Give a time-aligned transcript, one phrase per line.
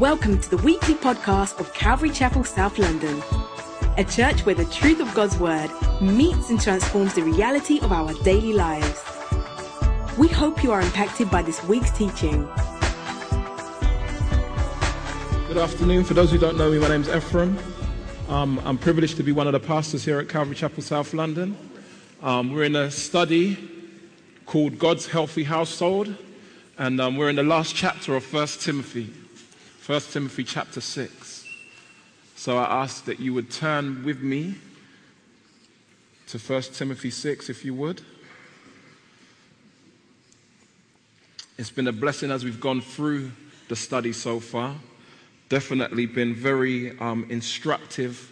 [0.00, 3.22] Welcome to the weekly podcast of Calvary Chapel, South London,
[3.98, 8.14] a church where the truth of God's Word meets and transforms the reality of our
[8.22, 9.04] daily lives.
[10.16, 12.48] We hope you are impacted by this week's teaching.
[15.48, 16.04] Good afternoon.
[16.04, 17.58] For those who don't know me, my name's Efrem.
[18.30, 21.54] Um, I'm privileged to be one of the pastors here at Calvary Chapel, South London.
[22.22, 23.58] Um, we're in a study
[24.46, 26.16] called God's Healthy Household,
[26.78, 29.12] and um, we're in the last chapter of 1 Timothy,
[29.90, 31.44] 1 Timothy chapter 6.
[32.36, 34.54] So I ask that you would turn with me
[36.28, 38.00] to 1 Timothy 6, if you would.
[41.58, 43.32] It's been a blessing as we've gone through
[43.66, 44.76] the study so far.
[45.48, 48.30] Definitely been very um, instructive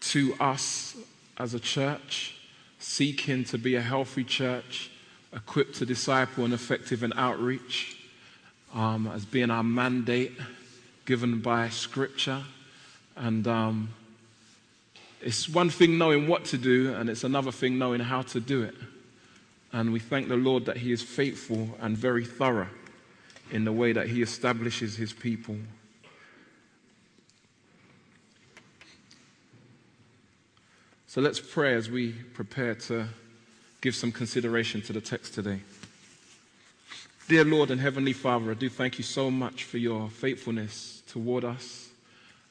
[0.00, 0.94] to us
[1.38, 2.34] as a church
[2.78, 4.90] seeking to be a healthy church,
[5.32, 7.96] equipped to disciple and effective in outreach,
[8.74, 10.32] um, as being our mandate
[11.06, 12.42] given by Scripture.
[13.16, 13.88] And um,
[15.22, 18.62] it's one thing knowing what to do, and it's another thing knowing how to do
[18.62, 18.74] it.
[19.72, 22.68] And we thank the Lord that He is faithful and very thorough
[23.50, 25.56] in the way that He establishes His people.
[31.06, 33.06] So let's pray as we prepare to
[33.80, 35.60] give some consideration to the text today.
[37.28, 41.46] Dear Lord and Heavenly Father, I do thank you so much for your faithfulness toward
[41.46, 41.88] us.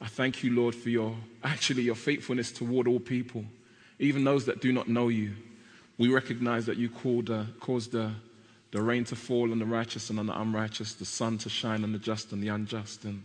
[0.00, 1.14] I thank you, Lord, for your
[1.44, 3.44] actually your faithfulness toward all people,
[4.00, 5.36] even those that do not know you.
[5.98, 8.10] We recognize that you called, uh, caused the,
[8.72, 11.84] the rain to fall on the righteous and on the unrighteous, the sun to shine
[11.84, 13.04] on the just and the unjust.
[13.04, 13.22] And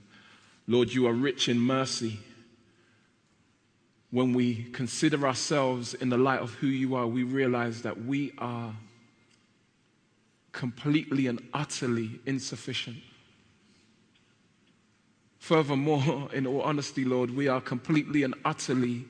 [0.68, 2.20] Lord, you are rich in mercy
[4.12, 8.34] when we consider ourselves in the light of who you are, we realize that we
[8.38, 8.76] are
[10.52, 12.98] completely and utterly insufficient.
[15.42, 19.06] Furthermore, in all honesty, Lord, we are completely and utterly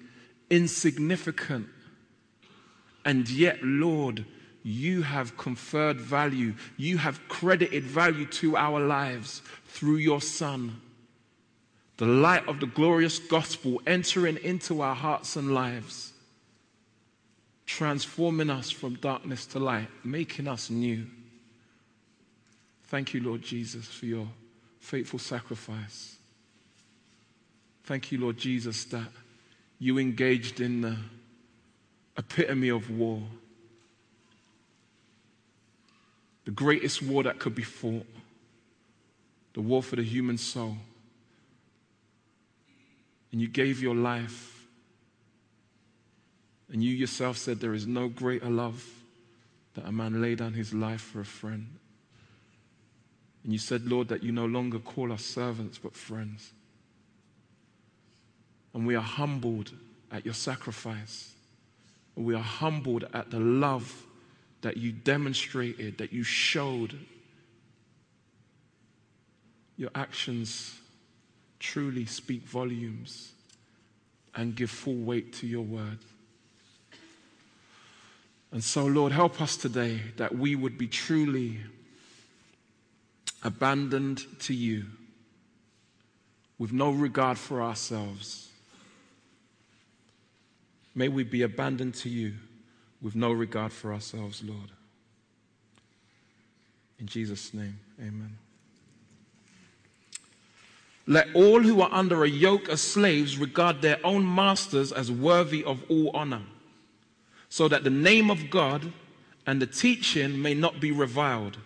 [0.49, 1.67] insignificant.
[3.05, 4.25] And yet, Lord,
[4.63, 10.81] you have conferred value, you have credited value to our lives through your Son
[11.97, 16.13] the light of the glorious gospel entering into our hearts and lives,
[17.67, 21.05] transforming us from darkness to light, making us new.
[22.85, 24.27] Thank you, Lord Jesus, for your
[24.79, 26.17] faithful sacrifice.
[27.91, 29.09] Thank you, Lord Jesus, that
[29.77, 30.95] you engaged in the
[32.17, 33.21] epitome of war,
[36.45, 38.05] the greatest war that could be fought,
[39.51, 40.77] the war for the human soul
[43.33, 44.65] and you gave your life.
[46.71, 48.87] And you yourself said there is no greater love
[49.73, 51.67] that a man lay down his life for a friend.
[53.43, 56.53] And you said, Lord, that you no longer call us servants but friends.
[58.73, 59.71] And we are humbled
[60.11, 61.33] at your sacrifice.
[62.15, 64.05] We are humbled at the love
[64.61, 66.97] that you demonstrated, that you showed.
[69.77, 70.77] Your actions
[71.59, 73.31] truly speak volumes
[74.35, 75.99] and give full weight to your word.
[78.51, 81.59] And so, Lord, help us today that we would be truly
[83.43, 84.85] abandoned to you
[86.59, 88.50] with no regard for ourselves.
[90.93, 92.33] May we be abandoned to you
[93.01, 94.71] with no regard for ourselves, Lord.
[96.99, 98.37] In Jesus' name, amen.
[101.07, 105.63] Let all who are under a yoke as slaves regard their own masters as worthy
[105.63, 106.43] of all honor,
[107.49, 108.93] so that the name of God
[109.47, 111.57] and the teaching may not be reviled.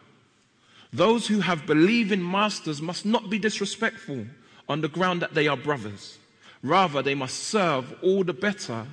[0.93, 4.25] Those who have believing masters must not be disrespectful
[4.69, 6.17] on the ground that they are brothers.
[6.63, 8.87] Rather, they must serve all the better,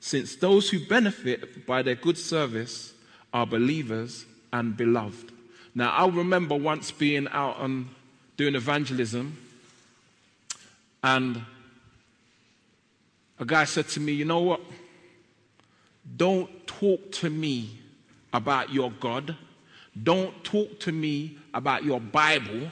[0.00, 2.94] since those who benefit by their good service
[3.32, 5.32] are believers and beloved.
[5.74, 7.90] Now, I remember once being out on
[8.36, 9.36] doing evangelism
[11.02, 11.42] and
[13.38, 14.60] a guy said to me, You know what?
[16.16, 17.78] Don't talk to me
[18.32, 19.36] about your God.
[20.02, 22.70] Don't talk to me about your Bible,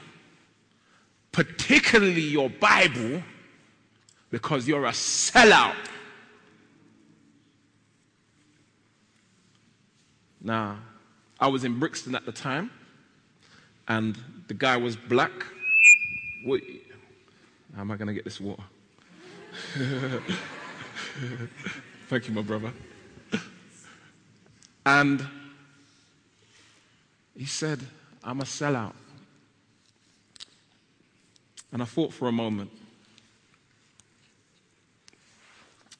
[1.31, 3.23] particularly your Bible,
[4.31, 5.75] because you're a sellout.
[10.41, 10.77] Now,
[11.39, 12.71] I was in Brixton at the time,
[13.87, 15.31] and the guy was black.
[16.45, 18.63] How am I going to get this water?
[22.07, 22.71] Thank you, my brother.
[24.85, 25.27] And
[27.37, 27.79] he said,
[28.23, 28.93] I'm a sellout.
[31.71, 32.71] And I thought for a moment.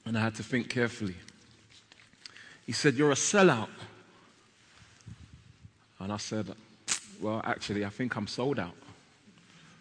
[0.04, 1.14] And I had to think carefully.
[2.66, 3.68] He said, You're a sellout.
[6.10, 6.56] And I said,
[7.20, 8.74] Well, actually, I think I'm sold out.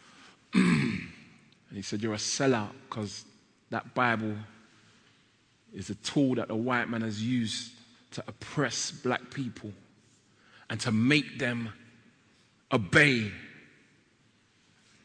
[0.54, 1.10] and
[1.74, 3.26] he said, You're a sellout because
[3.72, 4.36] that Bible
[5.74, 7.72] is a tool that the white man has used
[8.12, 9.72] to oppress black people
[10.70, 11.74] and to make them
[12.72, 13.32] obey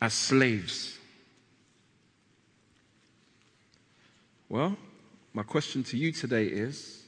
[0.02, 0.98] as slaves.
[4.50, 4.76] Well,
[5.32, 7.02] my question to you today is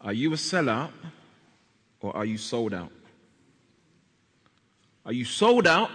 [0.00, 0.90] Are you a sellout
[2.06, 2.92] or are you sold out?
[5.04, 5.90] Are you sold out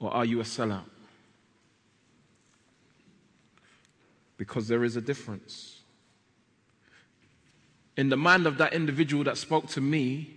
[0.00, 0.88] or are you a sellout?
[4.38, 5.80] Because there is a difference.
[7.96, 10.34] In the mind of that individual that spoke to me,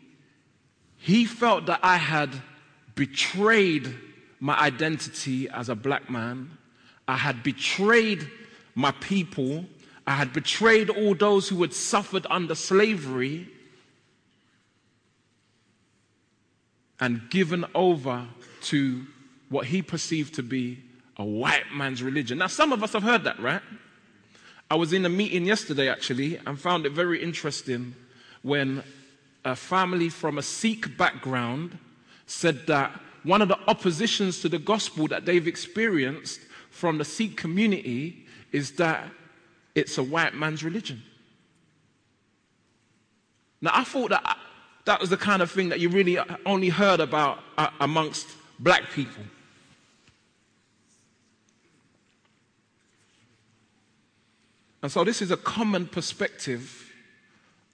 [0.97, 2.29] he felt that I had
[2.95, 3.95] betrayed
[4.41, 6.57] my identity as a black man.
[7.07, 8.29] I had betrayed
[8.75, 9.65] my people.
[10.05, 13.49] I had betrayed all those who had suffered under slavery
[16.99, 18.27] and given over
[18.61, 19.05] to
[19.49, 20.83] what he perceived to be
[21.17, 22.37] a white man's religion.
[22.37, 23.61] Now, some of us have heard that, right?
[24.71, 27.95] I was in a meeting yesterday actually and found it very interesting
[28.41, 28.83] when
[29.43, 31.77] a family from a Sikh background
[32.27, 32.91] said that
[33.23, 38.73] one of the oppositions to the gospel that they've experienced from the Sikh community is
[38.73, 39.09] that
[39.75, 41.01] it's a white man's religion.
[43.61, 44.37] Now, I thought that
[44.85, 48.27] that was the kind of thing that you really only heard about uh, amongst
[48.59, 49.23] black people.
[54.81, 56.91] And so, this is a common perspective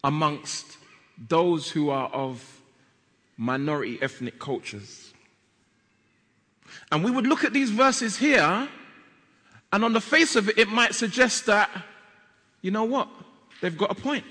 [0.03, 0.77] amongst
[1.17, 2.61] those who are of
[3.37, 5.13] minority ethnic cultures.
[6.91, 8.67] And we would look at these verses here,
[9.71, 11.69] and on the face of it, it might suggest that,
[12.61, 13.07] you know what?
[13.61, 14.25] They've got a point.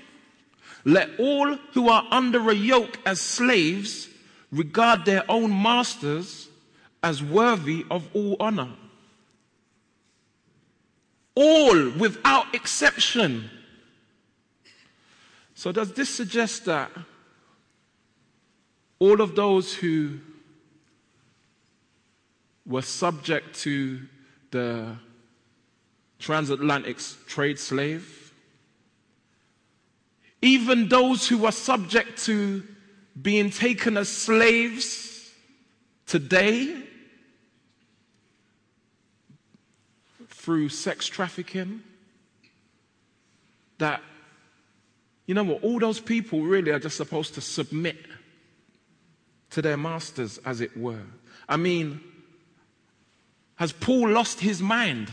[0.85, 4.07] Let all who are under a yoke as slaves
[4.51, 6.47] regard their own masters
[7.01, 8.69] as worthy of all honor.
[11.33, 13.49] All without exception.
[15.55, 16.91] So, does this suggest that
[18.99, 20.19] all of those who
[22.65, 24.01] were subject to
[24.51, 24.95] the
[26.19, 28.24] transatlantic trade slave,
[30.41, 32.63] even those who are subject to
[33.21, 35.31] being taken as slaves
[36.05, 36.83] today
[40.29, 41.81] through sex trafficking,
[43.77, 44.01] that,
[45.25, 47.97] you know what, all those people really are just supposed to submit
[49.49, 51.03] to their masters, as it were.
[51.47, 52.01] I mean,
[53.55, 55.11] has Paul lost his mind?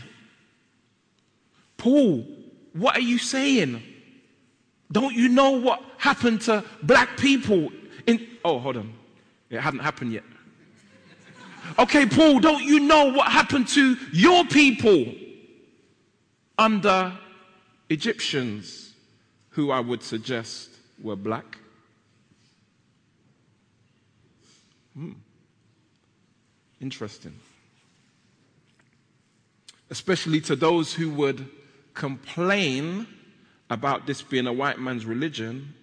[1.77, 2.25] Paul,
[2.73, 3.81] what are you saying?
[4.93, 7.69] Don't you know what happened to black people
[8.07, 8.25] in.
[8.45, 8.93] Oh, hold on.
[9.49, 10.23] It hadn't happened yet.
[11.77, 15.13] Okay, Paul, don't you know what happened to your people
[16.57, 17.11] under
[17.89, 18.93] Egyptians
[19.49, 20.69] who I would suggest
[21.01, 21.57] were black?
[24.93, 25.11] Hmm.
[26.79, 27.33] Interesting
[29.93, 31.47] especially to those who would
[31.93, 33.05] complain
[33.69, 35.73] about this being a white man's religion,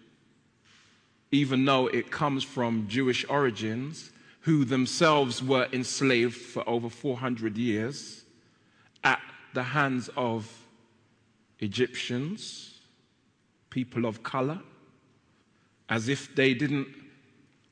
[1.33, 4.11] even though it comes from Jewish origins,
[4.43, 8.25] who themselves were enslaved for over 400 years
[9.05, 9.21] at
[9.55, 10.51] the hands of
[11.59, 12.81] Egyptians,
[13.69, 14.61] people of color,
[15.89, 16.89] as if they didn't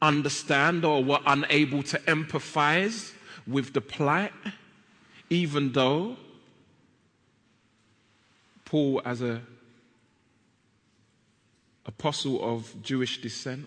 [0.02, 3.12] understand or were unable to empathize
[3.46, 4.32] with the plight,
[5.30, 6.16] even though
[8.64, 9.40] Paul, as a
[11.88, 13.66] apostle of Jewish descent,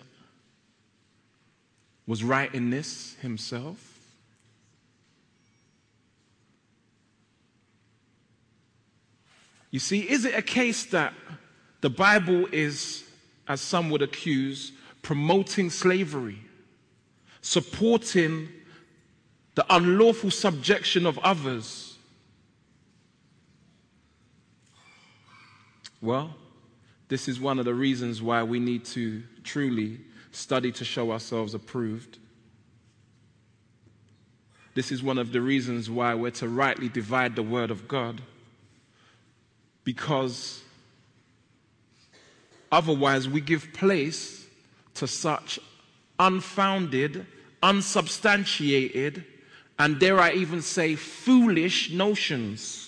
[2.06, 3.98] was writing this himself.
[9.70, 11.14] You see, is it a case that
[11.80, 13.04] the Bible is,
[13.48, 16.38] as some would accuse, promoting slavery,
[17.40, 18.48] supporting
[19.54, 21.96] the unlawful subjection of others?
[26.00, 26.34] Well,
[27.12, 30.00] this is one of the reasons why we need to truly
[30.30, 32.16] study to show ourselves approved.
[34.74, 38.22] This is one of the reasons why we're to rightly divide the Word of God.
[39.84, 40.62] Because
[42.70, 44.46] otherwise, we give place
[44.94, 45.60] to such
[46.18, 47.26] unfounded,
[47.62, 49.22] unsubstantiated,
[49.78, 52.81] and dare I even say, foolish notions.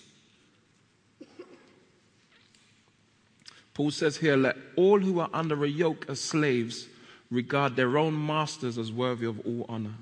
[3.74, 6.86] Paul says here, let all who are under a yoke as slaves
[7.30, 9.94] regard their own masters as worthy of all honor,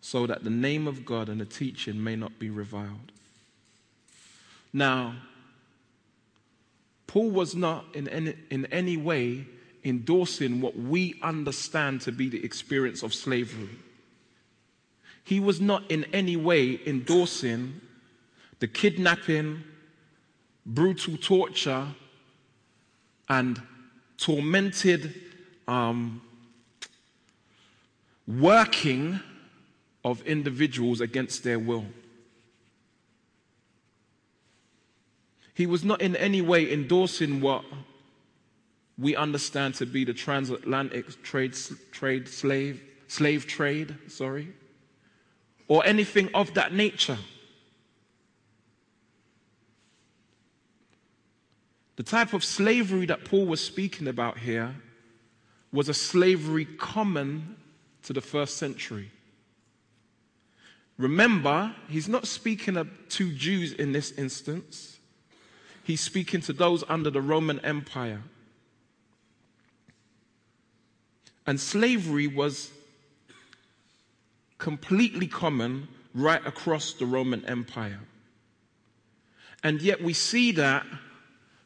[0.00, 3.12] so that the name of God and the teaching may not be reviled.
[4.72, 5.14] Now,
[7.06, 9.46] Paul was not in any, in any way
[9.84, 13.70] endorsing what we understand to be the experience of slavery.
[15.24, 17.80] He was not in any way endorsing
[18.58, 19.62] the kidnapping,
[20.66, 21.88] brutal torture,
[23.30, 23.62] and
[24.18, 25.14] tormented
[25.68, 26.20] um,
[28.26, 29.20] working
[30.04, 31.86] of individuals against their will.
[35.54, 37.64] He was not in any way endorsing what
[38.98, 41.56] we understand to be the transatlantic trade,
[41.92, 44.48] trade slave, slave trade, sorry,
[45.68, 47.18] or anything of that nature.
[52.00, 54.74] The type of slavery that Paul was speaking about here
[55.70, 57.56] was a slavery common
[58.04, 59.10] to the first century.
[60.96, 64.96] Remember, he's not speaking to Jews in this instance.
[65.84, 68.22] He's speaking to those under the Roman Empire.
[71.46, 72.70] And slavery was
[74.56, 78.00] completely common right across the Roman Empire.
[79.62, 80.86] And yet we see that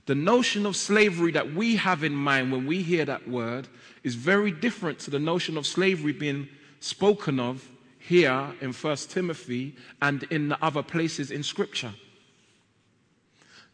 [0.07, 3.69] the notion of slavery that we have in mind when we hear that word
[4.03, 6.49] is very different to the notion of slavery being
[6.81, 7.67] spoken of
[7.99, 11.95] here in 1 Timothy and in the other places in Scripture.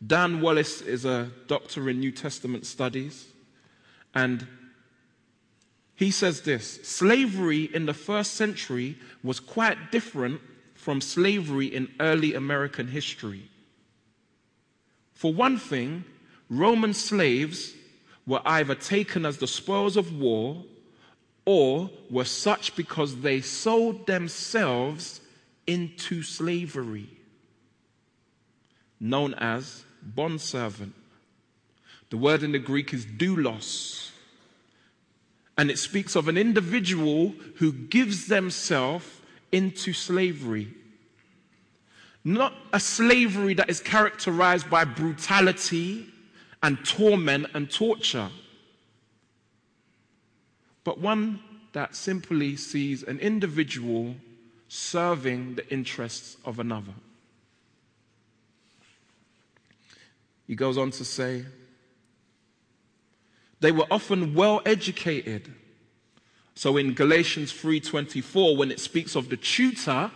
[0.06, 3.26] Dan Wallace is a doctor in New Testament studies,
[4.14, 4.46] and
[5.96, 10.40] he says this slavery in the first century was quite different
[10.74, 13.50] from slavery in early American history.
[15.12, 16.04] For one thing,
[16.50, 17.74] Roman slaves
[18.26, 20.64] were either taken as the spoils of war
[21.46, 25.20] or were such because they sold themselves
[25.66, 27.08] into slavery,
[28.98, 30.94] known as bondservant.
[32.10, 34.10] The word in the Greek is doulos
[35.60, 39.04] and it speaks of an individual who gives themselves
[39.52, 40.72] into slavery.
[42.24, 46.09] Not a slavery that is characterized by brutality
[46.62, 48.28] and torment and torture,
[50.84, 51.40] but one
[51.72, 54.16] that simply sees an individual
[54.68, 56.92] serving the interests of another.
[60.46, 61.44] He goes on to say,
[63.60, 65.52] they were often well educated.
[66.54, 70.10] So in Galatians 3:24 when it speaks of the tutor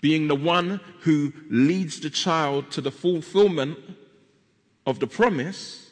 [0.00, 3.78] being the one who leads the child to the fulfillment
[4.86, 5.90] of the promise,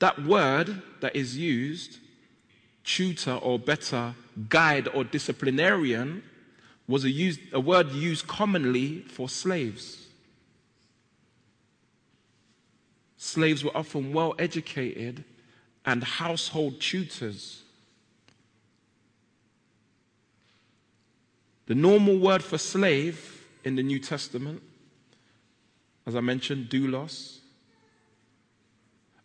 [0.00, 1.98] that word that is used,
[2.84, 4.14] tutor or better,
[4.48, 6.22] guide or disciplinarian,
[6.88, 10.08] was a, used, a word used commonly for slaves.
[13.16, 15.24] Slaves were often well educated
[15.84, 17.62] and household tutors.
[21.66, 24.62] The normal word for slave in the New Testament,
[26.06, 27.39] as I mentioned, doulos,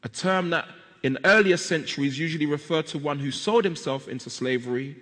[0.06, 0.68] a term that
[1.02, 4.96] in earlier centuries usually referred to one who sold himself into slavery.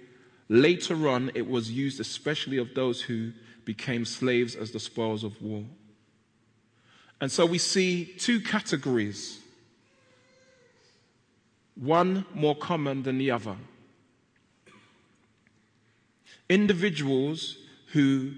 [0.48, 3.34] Later on, it was used especially of those who
[3.66, 5.64] became slaves as the spoils of war.
[7.20, 9.40] And so we see two categories
[11.76, 13.56] one more common than the other.
[16.48, 17.58] Individuals
[17.88, 18.34] who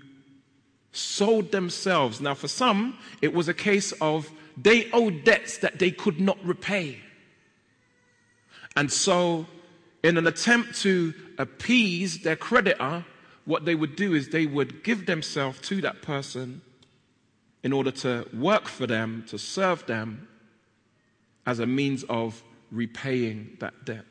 [0.93, 2.21] sold themselves.
[2.21, 6.43] Now, for some, it was a case of they owed debts that they could not
[6.43, 6.99] repay.
[8.75, 9.47] And so,
[10.03, 13.05] in an attempt to appease their creditor,
[13.45, 16.61] what they would do is they would give themselves to that person
[17.63, 20.27] in order to work for them, to serve them
[21.45, 24.05] as a means of repaying that debt.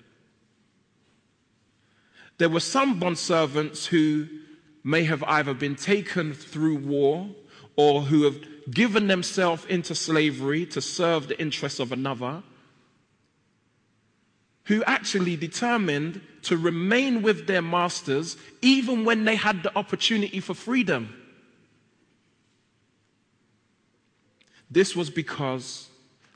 [2.39, 4.29] There were some bondservants who
[4.83, 7.29] may have either been taken through war
[7.77, 8.39] or who have
[8.71, 12.43] given themselves into slavery to serve the interests of another,
[14.65, 20.55] who actually determined to remain with their masters even when they had the opportunity for
[20.55, 21.15] freedom.
[24.71, 25.89] This was because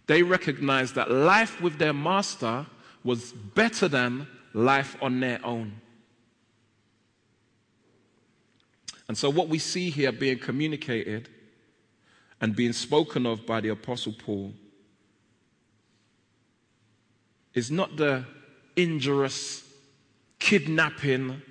[0.07, 2.67] they recognized that life with their master
[3.03, 5.81] was better than life on their own.
[9.09, 11.31] And so, what we see here being communicated
[12.41, 14.53] and being spoken of by the Apostle Paul
[17.55, 18.25] is not the
[18.77, 19.65] injurious
[20.39, 21.43] kidnapping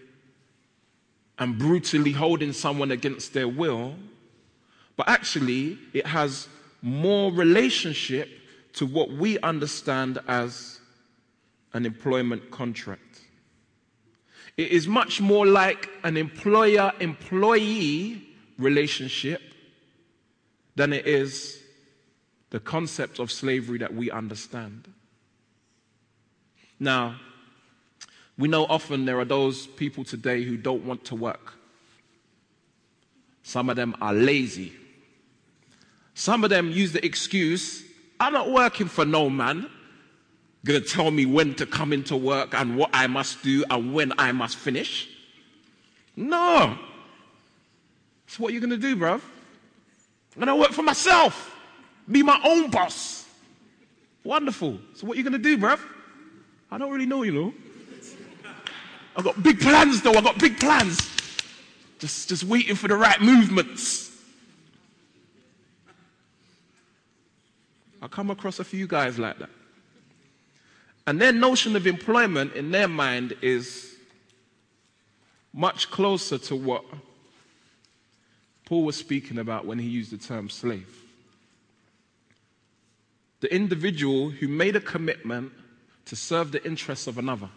[1.40, 3.96] and brutally holding someone against their will,
[4.96, 6.48] but actually it has
[6.82, 8.30] more relationship
[8.74, 10.80] to what we understand as
[11.74, 13.22] an employment contract.
[14.56, 18.24] It is much more like an employer employee
[18.58, 19.42] relationship
[20.78, 21.60] than it is
[22.52, 24.88] the concept of slavery that we understand.
[26.80, 27.16] Now,
[28.38, 31.56] we know often there are those people today who don't want to work.
[33.42, 34.72] Some of them are lazy.
[36.14, 37.84] Some of them use the excuse,
[38.20, 39.70] I'm not working for no man
[40.66, 44.14] to tell me when to come into work and what I must do and when
[44.20, 45.10] I must finish.
[46.16, 46.78] No.
[48.28, 49.22] So what are you to do, bruv?
[50.38, 51.56] I'm going to work for myself.
[52.10, 53.26] Be my own boss.
[54.24, 54.78] Wonderful.
[54.94, 55.80] So what are you going to do, bruv?
[56.70, 57.54] I don't really know, you know.
[59.16, 60.14] I've got big plans, though.
[60.14, 61.10] I've got big plans.
[61.98, 64.12] Just, just waiting for the right movements.
[68.00, 69.50] I come across a few guys like that.
[71.08, 73.96] And their notion of employment in their mind is
[75.52, 76.86] much closer to what
[78.68, 80.94] Paul was speaking about when he used the term slave.
[83.40, 85.54] The individual who made a commitment
[86.04, 87.48] to serve the interests of another.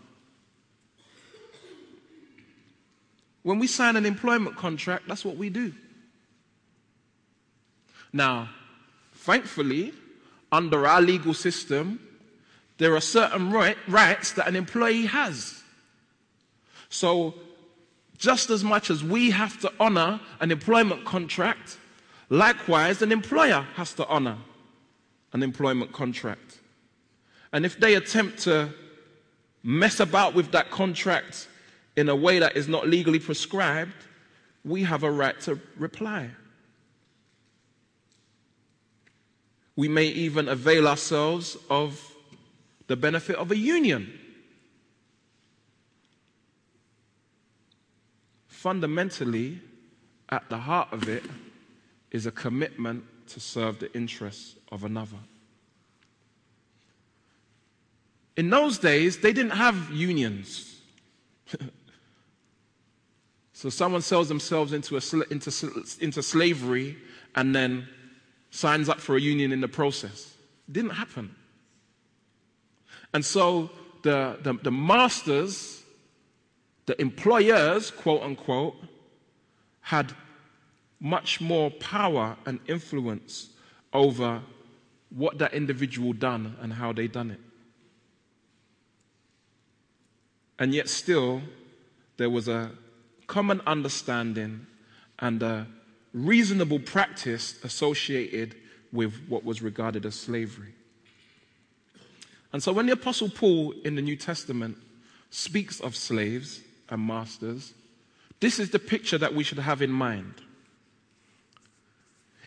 [3.43, 5.73] When we sign an employment contract, that's what we do.
[8.12, 8.50] Now,
[9.14, 9.93] thankfully,
[10.52, 11.99] under our legal system,
[12.79, 15.61] there are certain right, rights that an employee has.
[16.88, 17.35] So,
[18.21, 21.78] just as much as we have to honor an employment contract,
[22.28, 24.37] likewise, an employer has to honor
[25.33, 26.59] an employment contract.
[27.50, 28.69] And if they attempt to
[29.63, 31.49] mess about with that contract
[31.97, 33.95] in a way that is not legally prescribed,
[34.67, 36.28] we have a right to reply.
[39.76, 42.06] We may even avail ourselves of
[42.87, 44.20] the benefit of a union.
[48.61, 49.59] Fundamentally,
[50.29, 51.23] at the heart of it
[52.11, 55.17] is a commitment to serve the interests of another.
[58.37, 60.79] In those days, they didn't have unions.
[63.55, 66.99] so someone sells themselves into, a, into, into slavery
[67.35, 67.89] and then
[68.51, 70.35] signs up for a union in the process.
[70.69, 71.35] It didn't happen.
[73.15, 73.71] And so
[74.03, 75.79] the, the, the masters,
[76.91, 78.75] the employers, quote unquote,
[79.81, 80.13] had
[80.99, 83.50] much more power and influence
[83.93, 84.43] over
[85.11, 87.39] what that individual done and how they done it.
[90.59, 91.43] And yet still
[92.17, 92.73] there was a
[93.29, 94.67] common understanding
[95.21, 95.69] and a
[96.13, 98.57] reasonable practice associated
[98.93, 100.75] with what was regarded as slavery.
[102.53, 104.76] And so when the Apostle Paul in the New Testament
[105.31, 107.75] speaks of slaves and masters,
[108.41, 110.35] this is the picture that we should have in mind.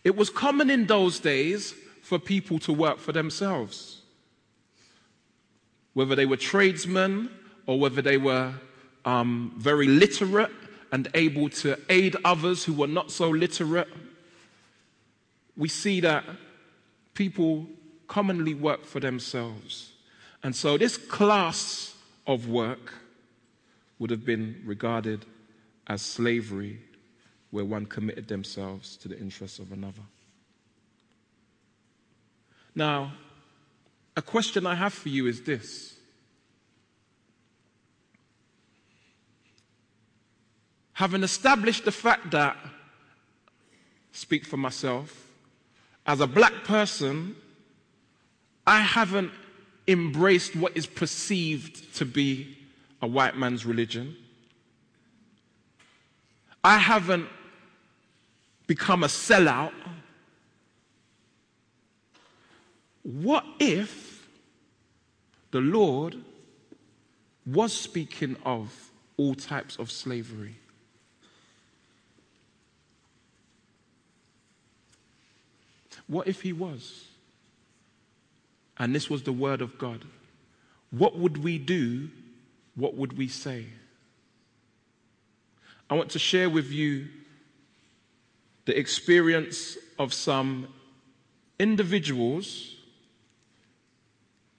[0.03, 4.01] It was common in those days for people to work for themselves,
[5.93, 7.29] whether they were tradesmen
[7.65, 8.53] or whether they were
[9.06, 10.51] um, very literate
[10.91, 13.88] and able to aid others who were not so literate.
[15.56, 16.25] We see that
[17.13, 17.67] people
[18.08, 19.93] commonly work for themselves.
[20.43, 21.95] And so this class
[22.27, 22.93] of work
[24.03, 25.25] would have been regarded
[25.87, 26.77] as slavery,
[27.51, 30.01] where one committed themselves to the interests of another.
[32.75, 33.13] Now,
[34.17, 35.95] a question I have for you is this.
[40.91, 42.57] Having established the fact that,
[44.11, 45.31] speak for myself,
[46.05, 47.37] as a black person,
[48.67, 49.31] I haven't
[49.87, 52.57] embraced what is perceived to be
[53.03, 54.15] a white man's religion.
[56.63, 57.27] I haven't
[58.65, 59.73] become a sellout.
[63.03, 64.27] What if
[65.51, 66.15] the Lord
[67.45, 70.55] was speaking of all types of slavery?
[76.07, 77.05] What if he was?
[78.77, 80.03] and this was the word of God,
[80.91, 82.09] what would we do?
[82.75, 83.67] What would we say?
[85.89, 87.07] I want to share with you
[88.65, 90.67] the experience of some
[91.59, 92.75] individuals,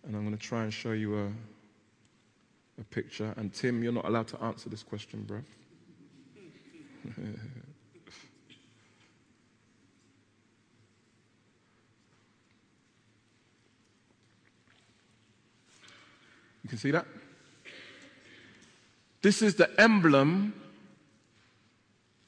[0.05, 1.27] and I'm going to try and show you a,
[2.81, 3.35] a picture.
[3.37, 5.43] And Tim, you're not allowed to answer this question, bruv.
[16.63, 17.07] you can see that?
[19.25, 20.53] This is the emblem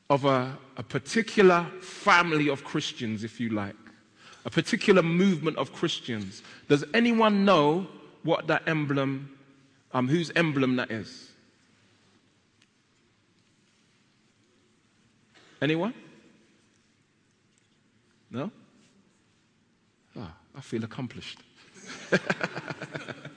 [0.08, 3.76] of a, a particular family of Christians, if you like,
[4.46, 6.42] a particular movement of Christians.
[6.70, 7.86] Does anyone know
[8.22, 9.28] what that emblem,
[9.92, 11.32] um, whose emblem that is?
[15.60, 15.92] Anyone?
[18.30, 18.50] No?
[20.18, 21.40] Ah, I feel accomplished.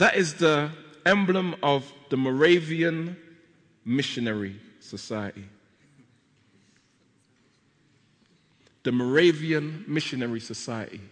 [0.00, 0.70] that is the
[1.04, 3.18] emblem of the Moravian
[3.84, 5.44] Missionary Society.
[8.82, 11.02] The Moravian Missionary Society.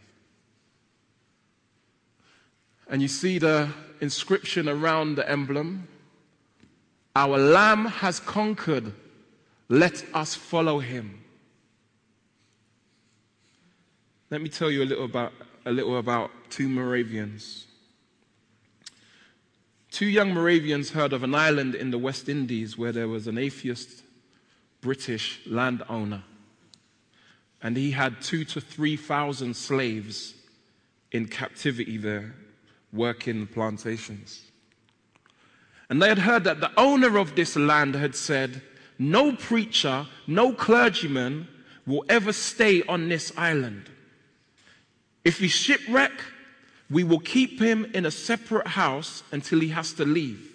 [2.89, 3.69] And you see the
[4.01, 5.87] inscription around the emblem
[7.15, 8.93] Our Lamb has conquered,
[9.69, 11.23] let us follow him.
[14.31, 15.33] Let me tell you a little about,
[15.67, 17.68] a little about two Moravians.
[19.91, 23.39] Two young Moravians heard of an island in the West Indies where there was an
[23.39, 24.03] atheist
[24.81, 26.23] British landowner.
[27.63, 30.35] And he had two to three thousand slaves
[31.11, 32.35] in captivity there,
[32.93, 34.43] working the plantations.
[35.91, 38.63] And they had heard that the owner of this land had said,
[38.99, 41.49] No preacher, no clergyman
[41.87, 43.89] will ever stay on this island.
[45.25, 46.13] If we shipwreck,
[46.91, 50.55] we will keep him in a separate house until he has to leave.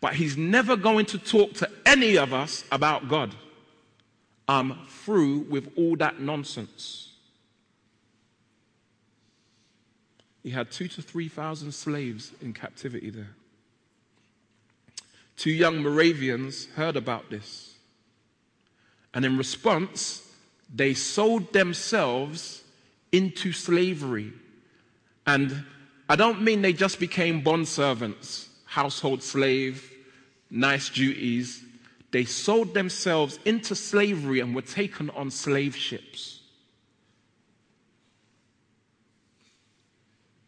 [0.00, 3.34] But he's never going to talk to any of us about God.
[4.46, 7.12] I'm through with all that nonsense.
[10.42, 13.34] He had two to three thousand slaves in captivity there.
[15.36, 17.74] Two young Moravians heard about this.
[19.14, 20.26] And in response,
[20.74, 22.62] they sold themselves
[23.12, 24.32] into slavery
[25.28, 25.62] and
[26.08, 29.92] I don't mean they just became bond servants, household slave,
[30.50, 31.62] nice duties.
[32.12, 36.40] They sold themselves into slavery and were taken on slave ships.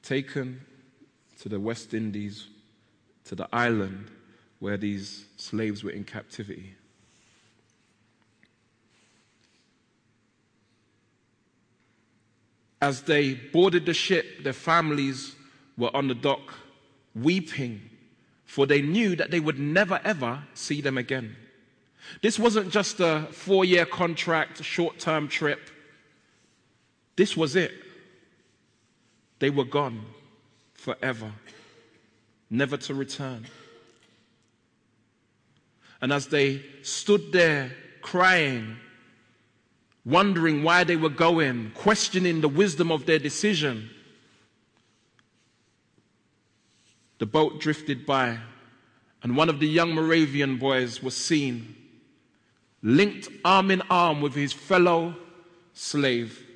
[0.03, 0.63] Taken
[1.43, 2.47] to the West Indies,
[3.27, 4.11] to the island
[4.61, 6.75] where these slaves were in captivity.
[12.81, 15.35] As they boarded the ship, their families
[15.77, 16.55] were on the dock
[17.15, 17.81] weeping,
[18.45, 21.37] for they knew that they would never ever see them again.
[22.23, 25.71] This wasn't just a four year contract, short term trip.
[27.17, 27.73] This was it.
[29.39, 30.05] They were gone
[30.75, 31.33] forever,
[32.49, 33.47] never to return.
[36.01, 38.77] And as they stood there crying,
[40.05, 43.91] wondering why they were going, questioning the wisdom of their decision.
[47.19, 48.39] The boat drifted by,
[49.23, 51.77] and one of the young Moravian boys was seen,
[52.83, 55.15] linked arm in arm with his fellow
[55.75, 56.47] slave.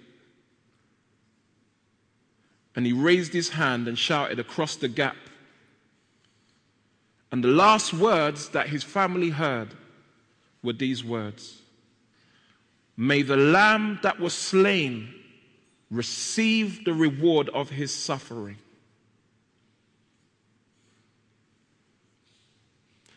[2.74, 5.16] And he raised his hand and shouted across the gap.
[7.30, 9.74] And the last words that his family heard
[10.62, 11.60] were these words
[12.96, 15.12] May the lamb that was slain
[15.90, 18.58] receive the reward of his suffering.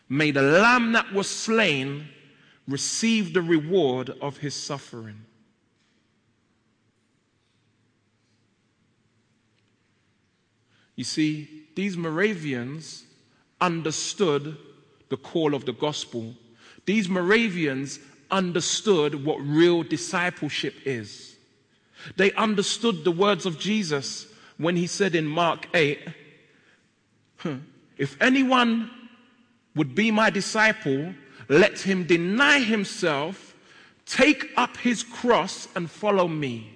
[0.08, 2.08] May the lamb that was slain
[2.66, 5.24] receive the reward of his suffering.
[10.96, 13.04] You see, these Moravians
[13.60, 14.56] understood
[15.10, 16.34] the call of the gospel.
[16.86, 21.36] These Moravians understood what real discipleship is.
[22.16, 26.00] They understood the words of Jesus when he said in Mark 8,
[27.96, 28.90] If anyone
[29.74, 31.14] would be my disciple,
[31.48, 33.54] let him deny himself,
[34.06, 36.74] take up his cross, and follow me.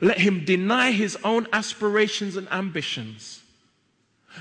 [0.00, 3.42] Let him deny his own aspirations and ambitions.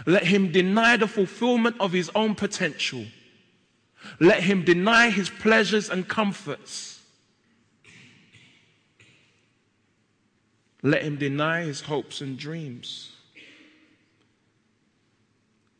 [0.05, 3.05] Let him deny the fulfillment of his own potential
[4.19, 7.01] let him deny his pleasures and comforts.
[10.81, 13.11] Let him deny his hopes and dreams.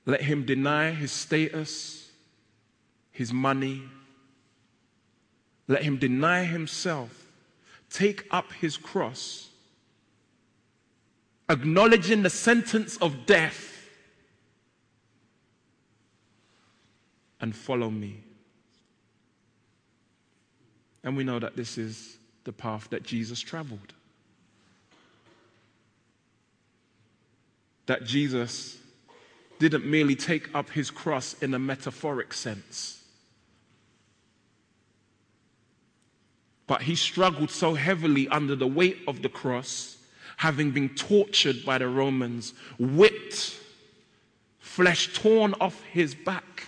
[0.06, 2.06] Let him deny his status
[3.16, 3.82] his money.
[5.70, 7.32] Let him deny himself,
[7.90, 9.50] take up his cross,
[11.50, 13.75] acknowledging the sentence of death,
[17.42, 18.24] and follow me.
[21.04, 23.94] And we know that this is the path that Jesus traveled.
[27.86, 28.78] That Jesus
[29.60, 33.02] didn't merely take up his cross in a metaphoric sense,
[36.68, 39.98] but he struggled so heavily under the weight of the cross,
[40.38, 43.58] having been tortured by the Romans, whipped,
[44.60, 46.68] flesh torn off his back.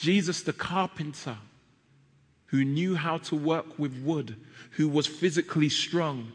[0.00, 1.36] Jesus, the carpenter,
[2.46, 4.34] who knew how to work with wood,
[4.70, 6.32] who was physically strong,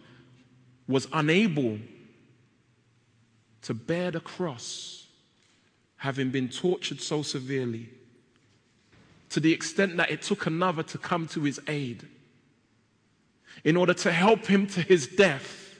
[0.87, 1.79] was unable
[3.63, 5.07] to bear the cross,
[5.97, 7.89] having been tortured so severely,
[9.29, 12.07] to the extent that it took another to come to his aid
[13.63, 15.79] in order to help him to his death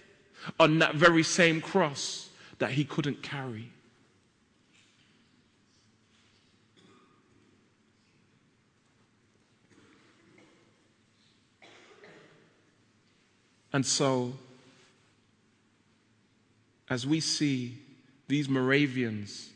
[0.60, 3.72] on that very same cross that he couldn't carry.
[13.76, 14.32] And so,
[16.90, 17.78] as we see
[18.30, 19.50] these Moravians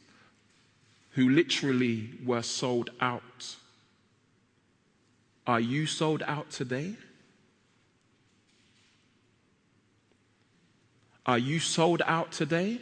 [1.12, 3.55] who literally were sold out,
[5.47, 6.95] are you sold out today?
[11.25, 12.82] Are you sold out today?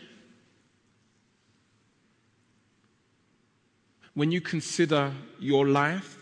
[4.15, 6.17] When you consider your life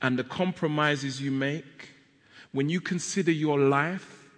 [0.00, 1.89] and the compromises you make,
[2.52, 4.28] when you consider your life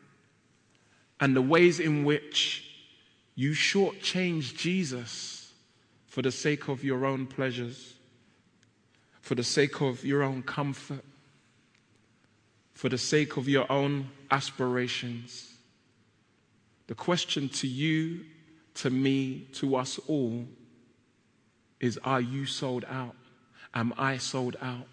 [1.20, 2.68] and the ways in which
[3.34, 5.52] you shortchange Jesus
[6.06, 7.94] for the sake of your own pleasures,
[9.20, 11.04] for the sake of your own comfort,
[12.74, 15.54] for the sake of your own aspirations.
[16.88, 18.26] The question to you,
[18.74, 20.44] to me, to us all
[21.80, 23.16] is Are you sold out?
[23.72, 24.86] Am I sold out?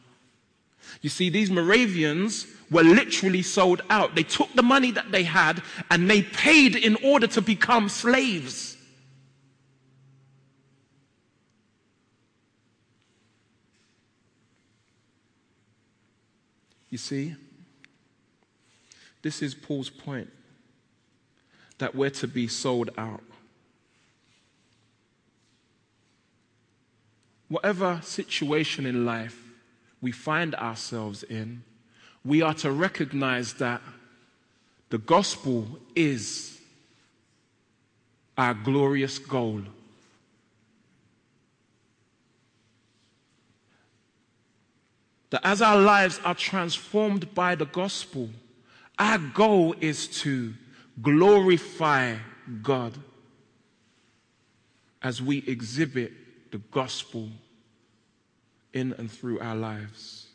[1.02, 4.16] You see, these Moravians were literally sold out.
[4.16, 8.78] They took the money that they had and they paid in order to become slaves.
[16.90, 17.36] You see,
[19.22, 20.32] this is Paul's point
[21.78, 23.24] that we're to be sold out.
[27.48, 29.49] Whatever situation in life
[30.02, 31.64] we find ourselves in,
[32.24, 33.82] we are to recognize that
[34.90, 36.60] the gospel is
[38.38, 39.62] our glorious goal.
[45.30, 48.30] That as our lives are transformed by the gospel,
[48.98, 50.54] our goal is to
[51.02, 52.16] glorify
[52.64, 52.98] God
[55.02, 56.12] as we exhibit
[56.52, 57.30] the gospel
[58.74, 60.28] in and through our lives.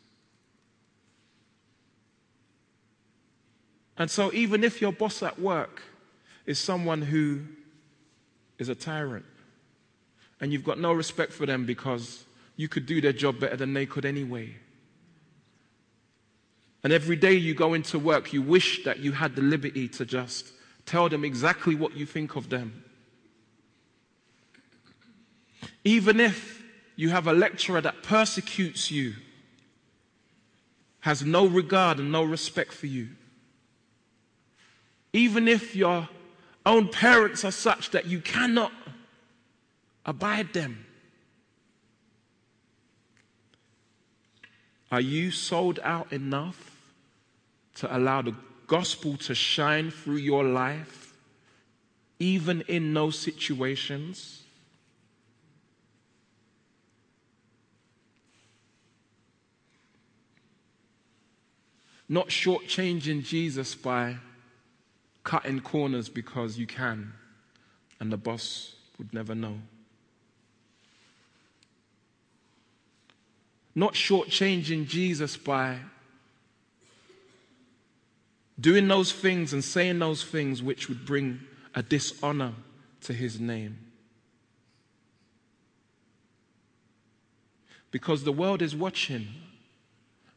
[3.97, 5.83] And so, even if your boss at work
[6.47, 7.43] is someone who
[8.59, 9.25] is a tyrant
[10.41, 12.25] and you've got no respect for them because
[12.57, 14.55] you could do their job better than they could anyway,
[16.83, 20.05] and every day you go into work, you wish that you had the liberty to
[20.05, 20.53] just
[20.85, 22.85] tell them exactly what you think of them.
[25.83, 26.64] Even if
[26.97, 29.15] you have a lecturer that persecutes you,
[31.01, 33.09] has no regard and no respect for you.
[35.13, 36.09] Even if your
[36.67, 38.73] own parents are such that you cannot
[40.07, 40.87] abide them.
[44.91, 46.81] Are you sold out enough
[47.77, 48.35] to allow the
[48.67, 51.15] gospel to shine through your life,
[52.19, 54.44] even in those situations?
[62.15, 64.19] Not shortchanging Jesus by
[65.25, 67.13] cutting corners because you can
[67.99, 69.59] and the boss would never know.
[73.75, 75.79] Not shortchanging Jesus by
[78.61, 81.41] doing those things and saying those things which would bring
[81.75, 82.53] a dishonor
[83.01, 83.77] to his name.
[87.91, 89.27] Because the world is watching.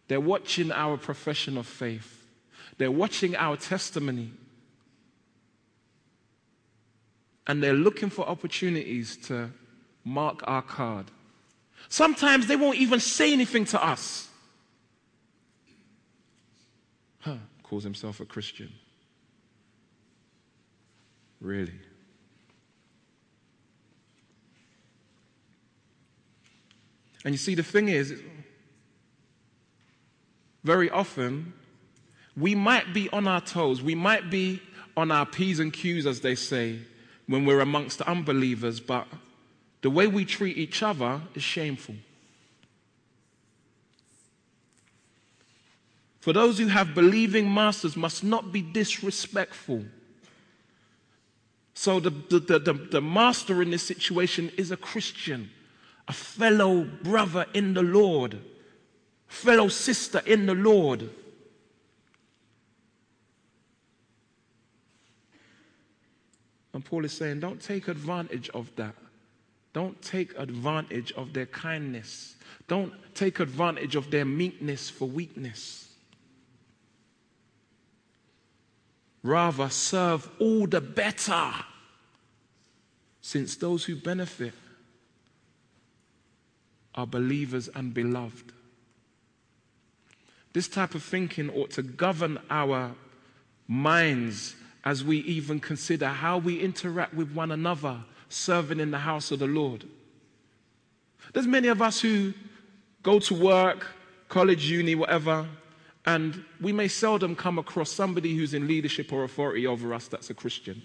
[0.08, 2.26] They're watching our profession of faith,
[2.78, 4.32] they're watching our testimony.
[7.50, 9.52] And they're looking for opportunities to
[10.04, 11.06] mark our card.
[11.88, 14.28] Sometimes they won't even say anything to us.
[17.20, 18.74] Huh, calls himself a Christian.
[21.40, 21.80] Really?
[27.24, 28.22] And you see, the thing is,
[30.68, 31.54] very often,
[32.36, 34.62] we might be on our toes, we might be
[34.98, 36.80] on our P's and Q's, as they say,
[37.26, 39.08] when we're amongst unbelievers, but
[39.82, 41.96] the way we treat each other is shameful.
[46.20, 49.86] For those who have believing masters must not be disrespectful.
[51.76, 55.50] So the, the, the, the, master in this situation is a Christian,
[56.10, 58.42] a fellow brother in the Lord,
[59.28, 61.10] fellow sister in the Lord.
[66.74, 68.94] And Paul is saying, don't take advantage of that.
[69.74, 72.36] Don't take advantage of their kindness.
[72.68, 75.90] Don't take advantage of their meekness for weakness.
[79.24, 81.52] Rather, serve all the better,
[83.22, 84.54] since those who benefit
[86.96, 88.54] are believers and beloved.
[90.58, 92.96] This type of thinking ought to govern our
[93.68, 99.30] minds as we even consider how we interact with one another serving in the house
[99.30, 99.86] of the Lord.
[101.32, 102.34] There's many of us who
[103.04, 103.86] go to work,
[104.30, 105.48] college, uni, whatever,
[106.08, 110.32] and we may seldom come across somebody who's in leadership or authority over us that's
[110.32, 110.82] a Christian.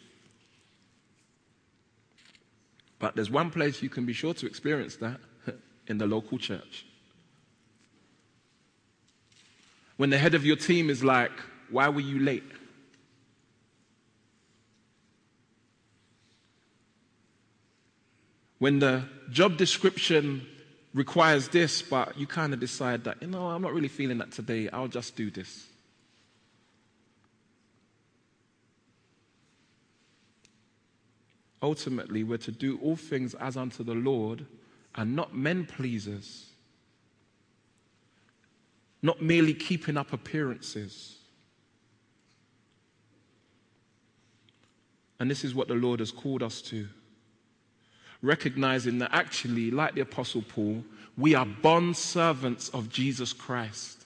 [2.99, 5.19] But there's one place you can be sure to experience that
[5.87, 6.85] in the local church.
[9.97, 11.33] When the head of your team is like,
[11.71, 12.45] Why were you late?
[18.63, 20.47] when the job description
[20.95, 24.31] requires this, but you kind of decide that, you know, I'm not really feeling that
[24.31, 25.67] today, I'll just do this.
[31.61, 34.47] Ultimately, we're to do all things as unto the Lord
[34.95, 36.52] and not men pleasers,
[39.03, 41.17] not merely keeping up appearances.
[45.19, 46.89] And this is what the Lord has called us to
[48.23, 50.85] recognizing that actually, like the Apostle Paul,
[51.19, 54.05] we are bond servants of Jesus Christ.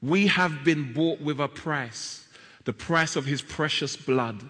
[0.00, 2.26] We have been bought with a price,
[2.64, 4.42] the price of his precious blood.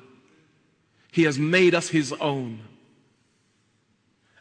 [1.11, 2.61] He has made us his own.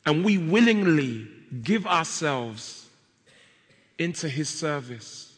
[0.06, 1.28] And we willingly
[1.63, 2.87] give ourselves
[3.97, 5.31] into his service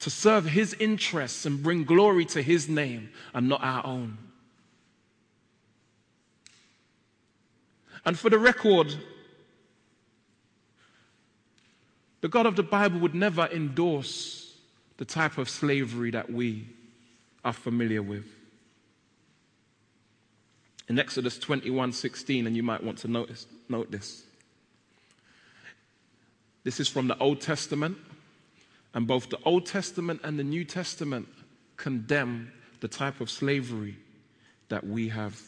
[0.00, 4.18] to serve his interests and bring glory to his name and not our own.
[8.04, 8.94] And for the record,
[12.20, 14.56] the God of the Bible would never endorse
[14.96, 16.68] the type of slavery that we
[17.44, 18.26] are familiar with.
[20.88, 24.25] In Exodus 21 16, and you might want to notice, note this.
[26.66, 27.96] This is from the Old Testament,
[28.92, 31.28] and both the Old Testament and the New Testament
[31.76, 32.50] condemn
[32.80, 33.96] the type of slavery
[34.68, 35.40] that we have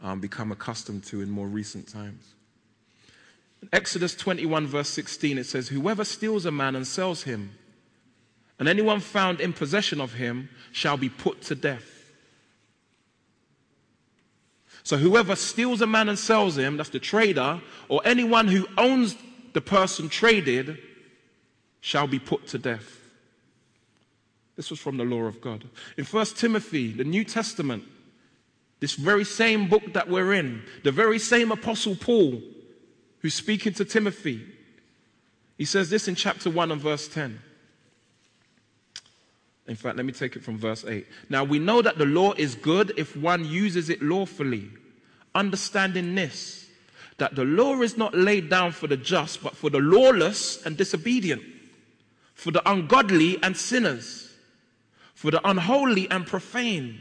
[0.00, 2.32] um, become accustomed to in more recent times.
[3.74, 7.50] Exodus 21, verse 16, it says, Whoever steals a man and sells him,
[8.58, 12.10] and anyone found in possession of him shall be put to death.
[14.82, 19.14] So, whoever steals a man and sells him, that's the trader, or anyone who owns
[19.52, 20.78] the person traded,
[21.80, 23.00] shall be put to death.
[24.56, 25.64] This was from the law of God.
[25.96, 27.84] In 1 Timothy, the New Testament,
[28.80, 32.42] this very same book that we're in, the very same Apostle Paul
[33.20, 34.44] who's speaking to Timothy,
[35.56, 37.40] he says this in chapter 1 and verse 10.
[39.68, 41.06] In fact, let me take it from verse 8.
[41.28, 44.70] Now we know that the law is good if one uses it lawfully,
[45.34, 46.61] understanding this,
[47.22, 50.76] that the law is not laid down for the just, but for the lawless and
[50.76, 51.42] disobedient,
[52.34, 54.34] for the ungodly and sinners,
[55.14, 56.98] for the unholy and profane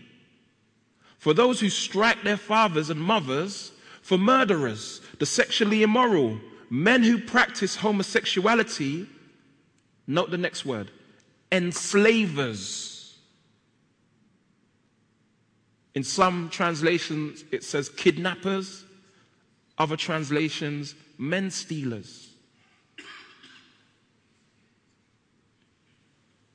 [1.22, 6.40] for those who strike their fathers and mothers, for murderers, the sexually immoral,
[6.72, 9.06] men who practice homosexuality.
[10.08, 10.90] Note the next word
[11.52, 13.20] enslavers.
[15.94, 18.84] In some translations, it says kidnappers.
[19.82, 22.30] Other translations, men stealers.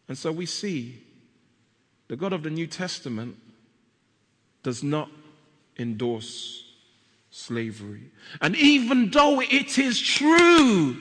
[0.06, 1.02] And so we see
[2.06, 3.36] the God of the New Testament
[4.62, 5.10] does not
[5.76, 6.72] endorse
[7.32, 8.12] slavery.
[8.40, 10.96] And even though it is true,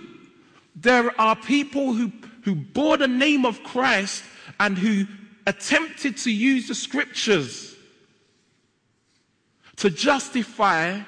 [0.75, 2.11] there are people who,
[2.41, 4.23] who bore the name of Christ
[4.59, 5.05] and who
[5.45, 7.75] attempted to use the scriptures
[9.75, 11.01] to justify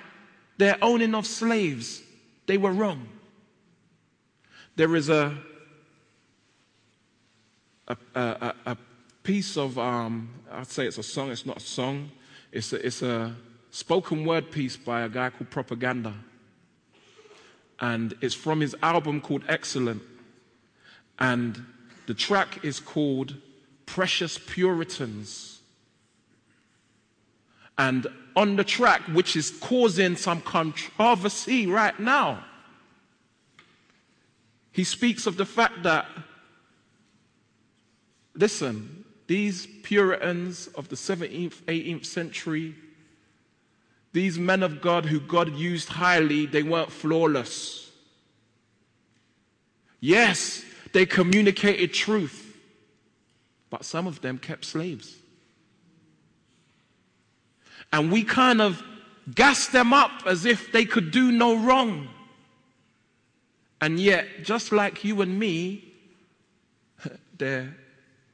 [0.57, 2.01] their owning of slaves.
[2.45, 3.07] They were wrong.
[4.75, 5.37] There is a,
[7.87, 8.77] a, a, a
[9.23, 12.11] piece of, um, I'd say it's a song, it's not a song,
[12.51, 13.35] it's a, it's a
[13.71, 16.13] spoken word piece by a guy called Propaganda.
[17.79, 20.01] And it's from his album called Excellent.
[21.19, 21.63] And
[22.05, 23.35] the track is called
[23.85, 25.56] Precious Puritans.
[27.77, 32.43] And on the track, which is causing some controversy right now,
[34.71, 36.07] he speaks of the fact that,
[38.35, 42.75] listen, these Puritans of the 17th, 18th century,
[44.13, 47.91] these men of God who God used highly, they weren't flawless.
[49.99, 50.63] Yes,
[50.93, 52.55] they communicated truth,
[53.69, 55.15] but some of them kept slaves.
[57.91, 58.83] And we kind of
[59.33, 62.09] gas them up as if they could do no wrong.
[63.81, 65.93] And yet, just like you and me,
[67.37, 67.75] they're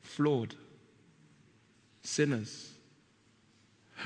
[0.01, 0.55] flawed
[2.03, 2.71] sinners.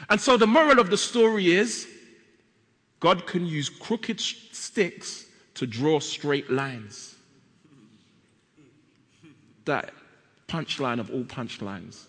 [0.10, 1.88] And so the moral of the story is
[3.00, 5.26] God can use crooked sticks
[5.56, 7.16] to draw straight lines.
[9.66, 9.93] That
[10.48, 12.06] punchline of all punchlines.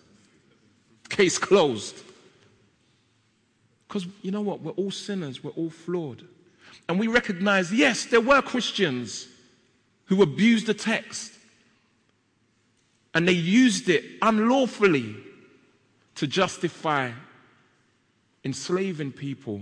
[1.09, 1.95] Case closed.
[3.89, 4.61] Because you know what?
[4.61, 6.23] We're all sinners, we're all flawed.
[6.87, 9.27] And we recognize, yes, there were Christians
[10.05, 11.33] who abused the text
[13.13, 15.15] and they used it unlawfully
[16.15, 17.11] to justify
[18.45, 19.61] enslaving people,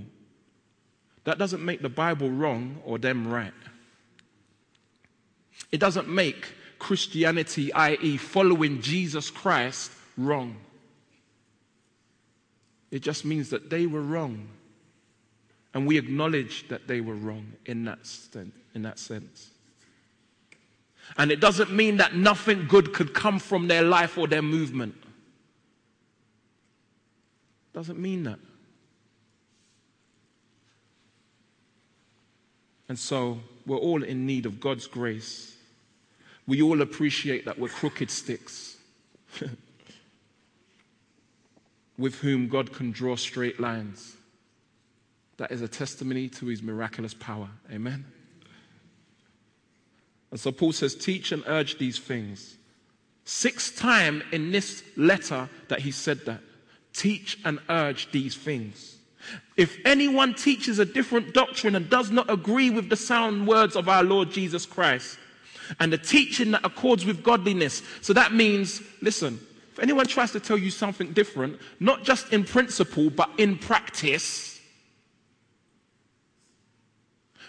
[1.24, 3.54] that doesn't make the Bible wrong or them right.
[5.72, 6.48] It doesn't make
[6.80, 10.58] Christianity, i.e., following Jesus Christ, wrong.
[12.92, 14.48] It just means that they were wrong.
[15.74, 18.00] And we acknowledge that they were wrong in that,
[18.74, 19.52] in that sense.
[21.18, 24.96] And it doesn't mean that nothing good could come from their life or their movement.
[27.74, 28.40] Doesn't mean that.
[32.90, 35.56] And so we're all in need of God's grace.
[36.48, 38.78] We all appreciate that we're crooked sticks
[41.98, 44.16] with whom God can draw straight lines.
[45.38, 47.50] That is a testimony to his miraculous power.
[47.72, 48.06] Amen.
[50.32, 52.58] And so Paul says, Teach and urge these things.
[53.24, 56.42] Six times in this letter that he said that
[56.94, 58.98] teach and urge these things.
[59.56, 63.90] If anyone teaches a different doctrine and does not agree with the sound words of
[63.90, 65.18] our Lord Jesus Christ
[65.80, 69.40] and the teaching that accords with godliness, so that means, listen,
[69.78, 74.60] if anyone tries to tell you something different, not just in principle, but in practice,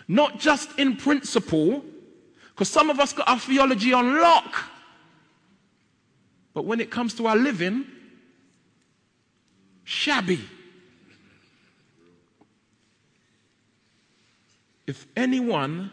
[0.06, 1.82] not just in principle,
[2.50, 4.62] because some of us got our theology on lock,
[6.52, 7.86] but when it comes to our living,
[9.84, 10.40] shabby.
[14.86, 15.92] If anyone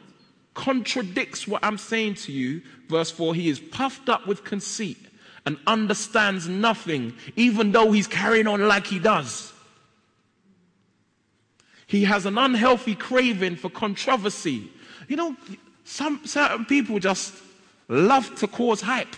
[0.54, 5.05] contradicts what I'm saying to you, verse 4, he is puffed up with conceit
[5.46, 9.54] and understands nothing, even though he's carrying on like he does.
[11.88, 14.70] He has an unhealthy craving for controversy.
[15.08, 15.36] You know,
[15.84, 17.34] some certain people just
[17.88, 19.16] love to cause hype.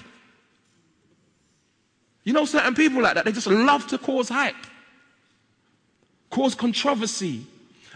[2.25, 4.55] You know, certain people like that, they just love to cause hype,
[6.29, 7.45] cause controversy,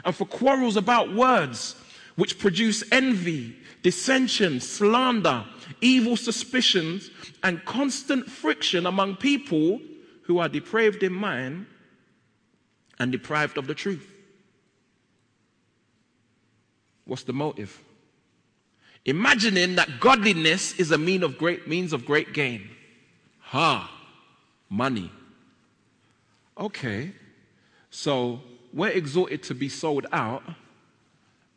[0.06, 1.76] and for quarrels about words,
[2.16, 5.46] which produce envy, dissension, slander,
[5.82, 7.10] evil suspicions,
[7.44, 9.80] and constant friction among people
[10.24, 11.66] who are depraved in mind
[13.00, 14.08] and deprived of the truth.
[17.06, 17.82] What's the motive?
[19.06, 22.70] Imagining that godliness is a mean of great, means of great gain.
[23.40, 23.98] Ha!
[24.72, 25.12] money.
[26.58, 27.12] Okay,
[27.92, 28.40] so
[28.74, 30.44] we're exhorted to be sold out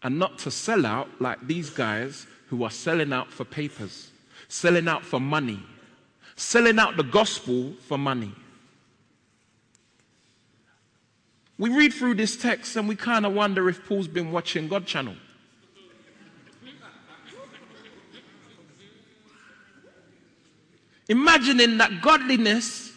[0.05, 4.11] and not to sell out like these guys who are selling out for papers,
[4.49, 5.61] selling out for money,
[6.37, 8.33] selling out the gospel for money.
[11.59, 14.87] We read through this text and we kind of wonder if Paul's been watching God
[14.87, 15.15] channel.
[21.09, 22.93] Imagining that godliness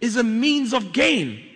[0.00, 1.47] is a means of gain.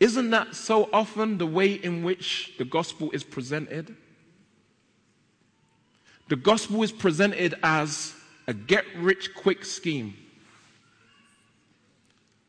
[0.00, 3.96] Isn't that so often the way in which the gospel is presented?
[6.28, 8.14] The gospel is presented as
[8.46, 10.16] a get rich quick scheme.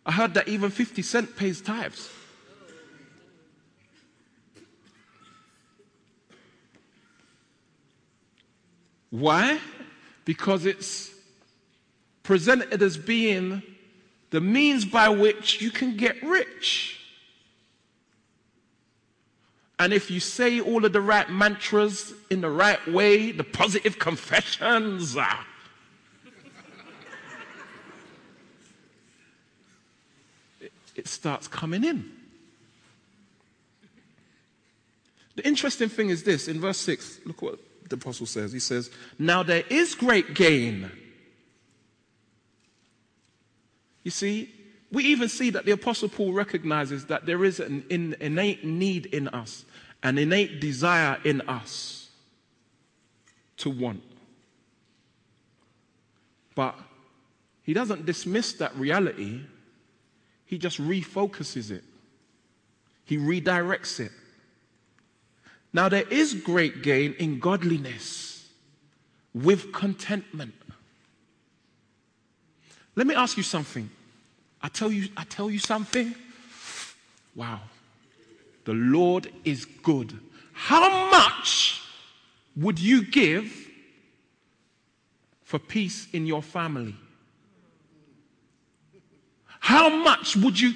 [0.05, 2.09] I heard that even 50 Cent pays tithes.
[9.09, 9.59] Why?
[10.25, 11.11] Because it's
[12.23, 13.61] presented as being
[14.31, 16.99] the means by which you can get rich.
[19.77, 23.99] And if you say all of the right mantras in the right way, the positive
[23.99, 25.45] confessions, ah,
[30.95, 32.09] it, starts coming in.
[35.35, 37.59] The interesting thing is this in verse 6, look what
[37.89, 38.53] the apostle says.
[38.53, 40.89] He says, Now there is great gain.
[44.03, 44.54] You see,
[44.95, 49.27] we even see that the apostle Paul recognizes that there is an innate need in
[49.27, 49.65] us,
[50.01, 52.07] an innate desire in us
[53.57, 54.01] to want.
[56.55, 56.79] But
[57.63, 59.41] he doesn't dismiss that reality,
[60.45, 61.83] he just refocuses it,
[63.03, 64.13] he redirects it.
[65.73, 68.47] Now, there is great gain in godliness
[69.33, 70.55] with contentment.
[72.95, 73.89] Let me ask you something.
[74.65, 76.15] I tell you, I tell you something.
[77.35, 77.59] Wow.
[78.63, 80.17] The Lord is good.
[80.53, 81.83] How much
[82.55, 83.53] would you give
[85.43, 86.95] for peace in your family?
[89.59, 90.73] How much would you,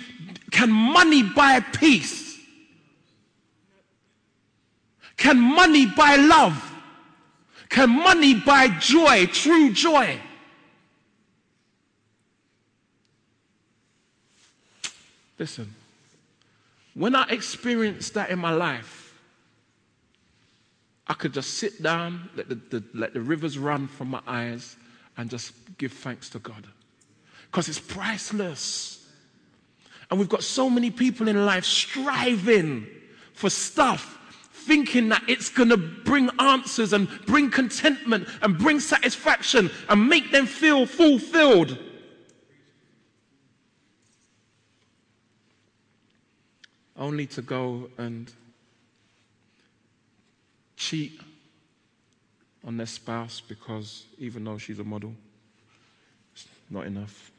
[0.51, 2.37] can money buy peace?
[5.17, 6.75] Can money buy love?
[7.69, 10.19] Can money buy joy, true joy?
[15.39, 15.73] Listen,
[16.93, 19.13] when I experienced that in my life,
[21.07, 24.75] I could just sit down, let the, the, let the rivers run from my eyes,
[25.17, 26.67] and just give thanks to God.
[27.49, 29.07] Because it's priceless.
[30.11, 32.85] And we've got so many people in life striving
[33.33, 34.17] for stuff
[34.51, 40.31] thinking that it's going to bring answers and bring contentment and bring satisfaction and make
[40.31, 41.77] them feel fulfilled.
[46.99, 48.29] Only to go and
[50.75, 51.21] cheat
[52.65, 55.13] on their spouse because even though she's a model,
[56.33, 57.31] it's not enough.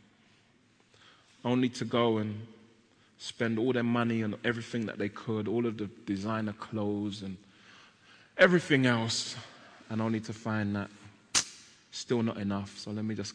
[1.45, 2.47] Only to go and
[3.19, 7.37] spend all their money on everything that they could, all of the designer clothes and
[8.39, 9.37] everything else,
[9.91, 10.91] and only to find that
[11.91, 12.79] still not enough.
[12.79, 13.35] So let me just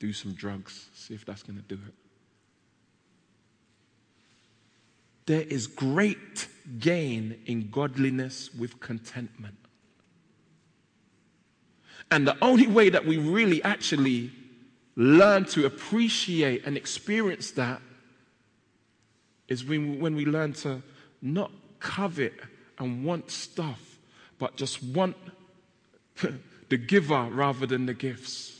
[0.00, 2.09] do some drugs, see if that's going to do it.
[5.30, 6.48] There is great
[6.80, 9.54] gain in godliness with contentment.
[12.10, 14.32] And the only way that we really actually
[14.96, 17.80] learn to appreciate and experience that
[19.46, 20.82] is when, when we learn to
[21.22, 22.34] not covet
[22.80, 24.00] and want stuff,
[24.40, 25.14] but just want
[26.70, 28.58] the giver rather than the gifts.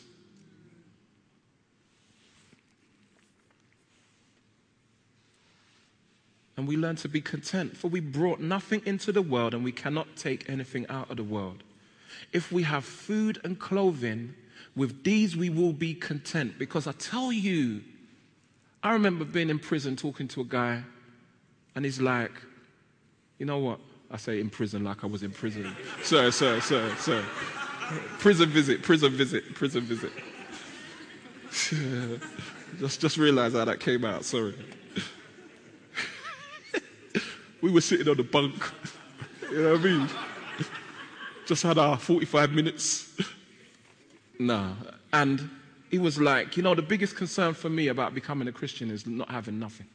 [6.60, 9.72] And we learn to be content, for we brought nothing into the world and we
[9.72, 11.62] cannot take anything out of the world.
[12.34, 14.34] If we have food and clothing,
[14.76, 16.58] with these we will be content.
[16.58, 17.80] Because I tell you,
[18.82, 20.82] I remember being in prison talking to a guy,
[21.74, 22.32] and he's like,
[23.38, 23.80] you know what?
[24.10, 25.74] I say in prison like I was in prison.
[26.02, 27.24] sir, sir, sir, sir.
[28.18, 30.12] Prison visit, prison visit, prison visit.
[32.78, 34.54] just, just realized how that came out, sorry.
[37.62, 38.54] We were sitting on the bunk,
[39.50, 40.08] you know what I mean?
[41.46, 43.16] Just had our 45 minutes.
[44.38, 44.72] nah.
[45.12, 45.50] And
[45.90, 49.06] he was like, you know, the biggest concern for me about becoming a Christian is
[49.06, 49.86] not having nothing.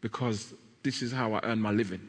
[0.00, 2.00] Because this is how I earn my living.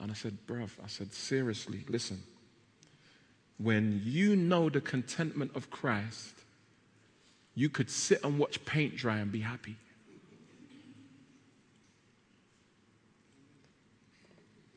[0.00, 2.22] And I said, bruv, I said, seriously, listen.
[3.58, 6.34] When you know the contentment of Christ,
[7.54, 9.76] you could sit and watch paint dry and be happy.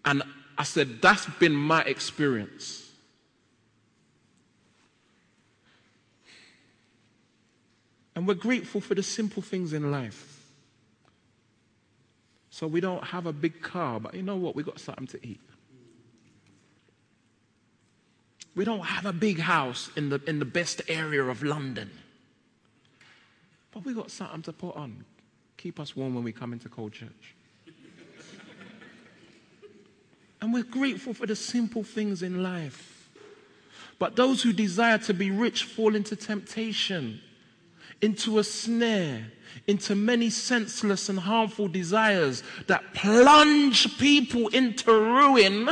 [0.06, 0.24] And
[0.58, 2.90] I said, that's been my experience.
[8.16, 10.40] And we're grateful for the simple things in life.
[12.50, 14.56] So we don't have a big car, but you know what?
[14.56, 15.40] We got something to eat.
[18.54, 21.90] We don't have a big house in the, in the best area of London.
[23.72, 25.06] But we got something to put on
[25.62, 27.36] Keep us warm when we come into cold church.
[30.42, 33.10] And we're grateful for the simple things in life.
[34.00, 37.22] But those who desire to be rich fall into temptation,
[38.02, 39.28] into a snare,
[39.68, 45.70] into many senseless and harmful desires that plunge people into ruin.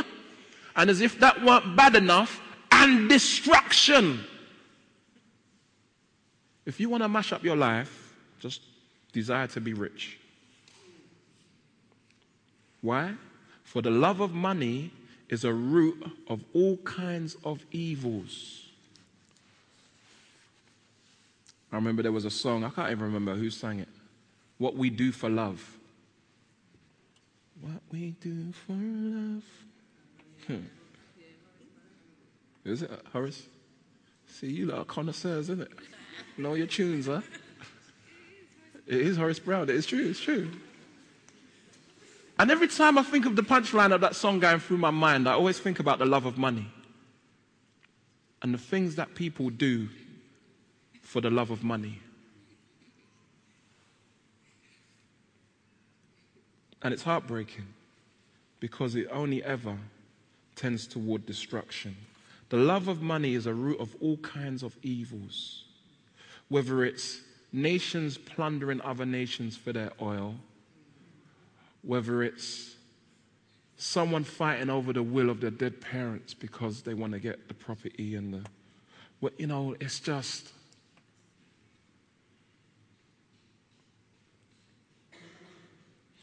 [0.76, 2.40] And as if that weren't bad enough,
[2.70, 4.24] and destruction.
[6.64, 8.62] If you want to mash up your life, just
[9.12, 10.18] desire to be rich.
[12.80, 13.14] Why?
[13.70, 14.90] For the love of money
[15.28, 18.66] is a root of all kinds of evils.
[21.70, 23.86] I remember there was a song, I can't even remember who sang it.
[24.58, 25.78] What We Do for Love.
[27.60, 29.44] What we do for love.
[30.48, 30.66] Hmm.
[32.64, 33.46] Is it, Horace?
[34.26, 35.72] See, you lot are connoisseurs, isn't it?
[36.36, 37.20] Know your tunes, huh?
[38.88, 39.70] It is Horace Brown.
[39.70, 40.08] It is true.
[40.08, 40.50] It's true.
[42.40, 45.28] And every time I think of the punchline of that song going through my mind,
[45.28, 46.66] I always think about the love of money
[48.40, 49.90] and the things that people do
[51.02, 52.00] for the love of money.
[56.80, 57.66] And it's heartbreaking
[58.58, 59.76] because it only ever
[60.56, 61.94] tends toward destruction.
[62.48, 65.64] The love of money is a root of all kinds of evils,
[66.48, 67.20] whether it's
[67.52, 70.36] nations plundering other nations for their oil,
[71.82, 72.74] whether it's
[73.76, 77.54] someone fighting over the will of their dead parents because they want to get the
[77.54, 78.42] property and the,
[79.20, 80.50] well, you know, it's just.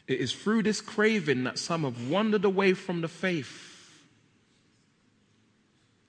[0.06, 3.68] It is through this craving that some have wandered away from the faith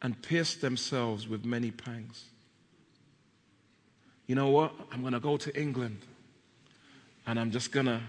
[0.02, 2.26] and pierced themselves with many pangs.
[4.26, 4.72] You know what?
[4.92, 6.00] I'm going to go to England
[7.28, 8.00] and I'm just going to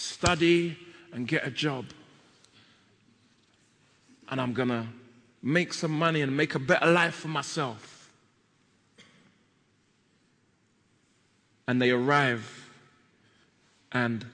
[0.00, 0.76] study
[1.12, 1.86] and get a job.
[4.28, 4.86] And I'm going to
[5.42, 8.12] make some money and make a better life for myself.
[11.66, 12.68] And they arrive
[13.92, 14.24] and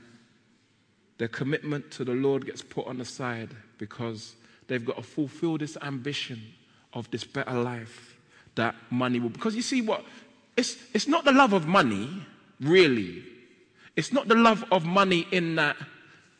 [1.19, 4.35] their commitment to the Lord gets put on the side because
[4.69, 6.43] they've got to fulfill this ambition
[6.93, 8.17] of this better life
[8.55, 9.31] that money will.
[9.31, 10.05] Because you see what?
[10.57, 12.23] It's, it's not the love of money,
[12.61, 13.23] really.
[13.97, 15.77] It's not the love of money in that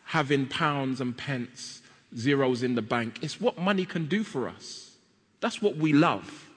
[0.05, 1.83] having pounds and pence,
[2.17, 3.19] zeros in the bank.
[3.23, 4.93] It's what money can do for us.
[5.41, 6.49] That's what we love.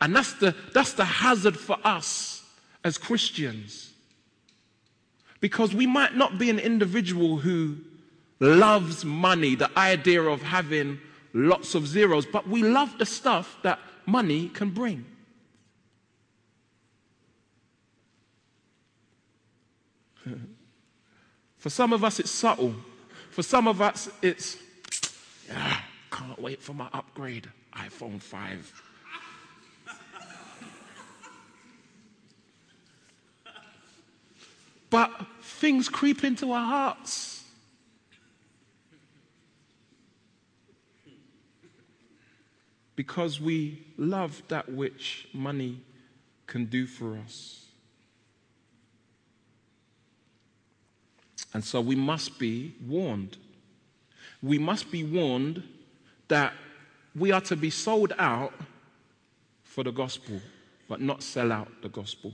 [0.00, 2.42] And that's the, that's the hazard for us
[2.84, 3.92] as Christians.
[5.40, 7.78] Because we might not be an individual who
[8.40, 11.00] loves money, the idea of having
[11.32, 15.04] lots of zeros, but we love the stuff that money can bring.
[21.56, 22.74] For some of us, it's subtle.
[23.30, 24.56] For some of us, it's,
[25.48, 25.78] yeah,
[26.10, 28.82] can't wait for my upgrade, iPhone 5.
[34.90, 35.10] but
[35.42, 37.38] things creep into our hearts.
[42.98, 45.80] because we love that which money
[46.48, 47.67] can do for us.
[51.54, 53.36] And so we must be warned.
[54.42, 55.62] We must be warned
[56.28, 56.52] that
[57.16, 58.52] we are to be sold out
[59.62, 60.40] for the gospel,
[60.88, 62.32] but not sell out the gospel.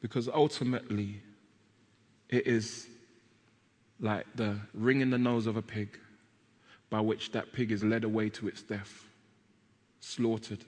[0.00, 1.20] Because ultimately,
[2.28, 2.88] it is
[4.00, 5.98] like the ring in the nose of a pig
[6.90, 9.04] by which that pig is led away to its death,
[10.00, 10.64] slaughtered.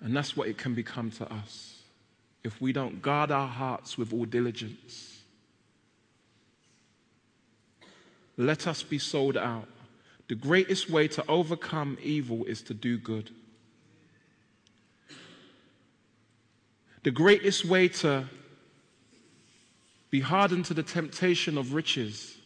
[0.00, 1.82] And that's what it can become to us
[2.44, 5.22] if we don't guard our hearts with all diligence.
[8.36, 9.68] Let us be sold out.
[10.28, 13.30] The greatest way to overcome evil is to do good.
[17.02, 18.26] The greatest way to
[20.10, 22.36] be hardened to the temptation of riches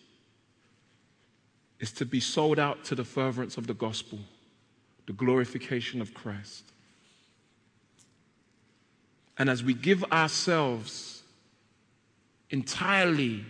[1.81, 4.19] is to be sold out to the furtherance of the gospel,
[5.07, 6.72] the glorification of Christ.
[9.39, 11.23] And as we give ourselves
[12.51, 13.45] entirely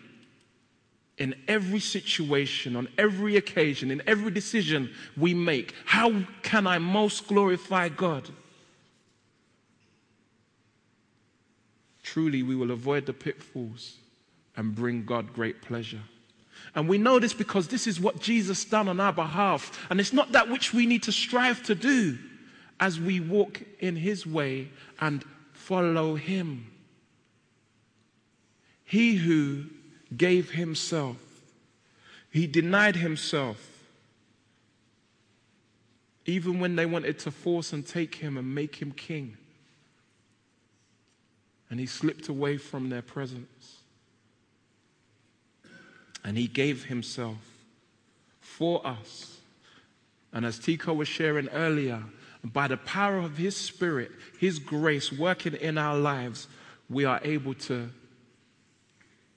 [1.18, 7.26] in every situation, on every occasion, in every decision we make, how can I most
[7.26, 8.28] glorify God?
[12.02, 13.96] Truly, we will avoid the pitfalls
[14.56, 16.02] and bring God great pleasure.
[16.74, 19.86] And we know this because this is what Jesus done on our behalf.
[19.90, 22.18] And it's not that which we need to strive to do
[22.80, 24.68] as we walk in his way
[25.00, 25.24] and
[25.62, 26.66] follow him.
[28.84, 29.64] He who
[30.16, 31.16] gave himself,
[32.30, 33.68] he denied himself.
[36.24, 39.36] Even when they wanted to force and take him and make him king.
[41.68, 43.78] And he slipped away from their presence.
[46.22, 47.38] And he gave himself
[48.40, 49.38] for us.
[50.32, 52.04] And as Tico was sharing earlier,
[52.44, 56.48] by the power of his spirit, his grace working in our lives,
[56.90, 57.88] we are able to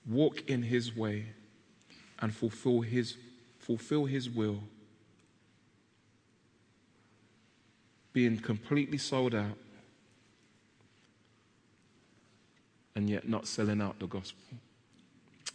[0.09, 1.25] walk in his way
[2.19, 3.15] and fulfill his,
[3.59, 4.59] fulfill his will.
[8.13, 9.57] Being completely sold out
[12.95, 14.57] and yet not selling out the gospel.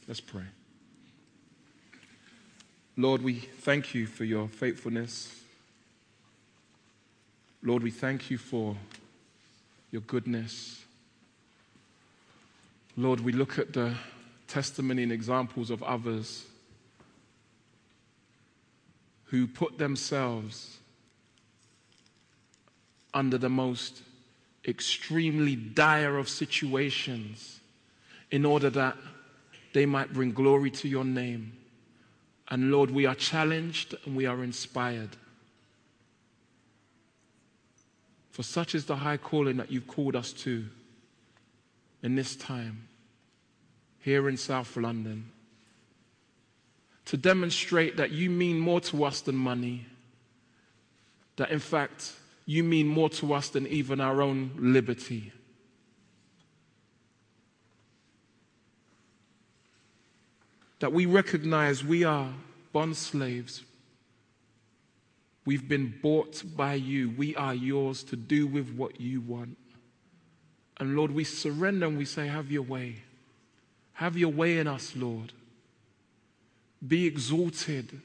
[0.07, 0.45] Let's pray.
[2.97, 5.41] Lord, we thank you for your faithfulness.
[7.63, 8.75] Lord, we thank you for
[9.91, 10.83] your goodness.
[12.97, 13.95] Lord, we look at the
[14.49, 16.47] testimony and examples of others
[19.25, 20.79] who put themselves
[23.13, 24.03] under the most
[24.67, 27.61] extremely dire of situations
[28.31, 28.97] in order that
[29.73, 31.53] they might bring glory to your name.
[32.49, 35.11] And Lord, we are challenged and we are inspired.
[38.31, 40.67] For such is the high calling that you've called us to
[42.03, 42.89] in this time,
[44.01, 45.31] here in South London,
[47.07, 49.87] to demonstrate that you mean more to us than money,
[51.37, 52.13] that in fact,
[52.47, 55.33] you mean more to us than even our own liberty.
[60.81, 62.33] that we recognize we are
[62.73, 63.63] bond slaves.
[65.51, 67.11] We've been bought by you.
[67.11, 69.57] We are yours to do with what you want.
[70.79, 72.99] And Lord, we surrender and we say, Have your way.
[73.95, 75.33] Have your way in us, Lord.
[76.87, 78.01] Be exalted,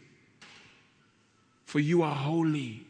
[1.66, 2.88] for you are holy.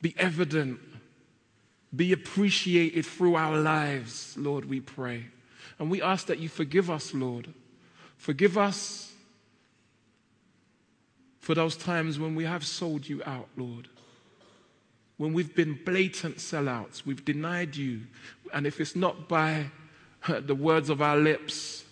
[0.00, 0.78] Be evident.
[1.92, 5.24] Be appreciated through our lives, Lord, we pray.
[5.80, 7.52] And we ask that you forgive us, Lord.
[8.16, 9.13] Forgive us
[11.44, 13.86] for those times when we have sold you out, Lord.
[15.18, 18.00] When we've been blatant sellouts, we've denied you.
[18.54, 19.66] And if it's not by
[20.26, 21.84] uh, the words of our lips,